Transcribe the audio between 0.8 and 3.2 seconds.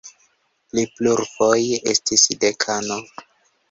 plurfoje estis dekano.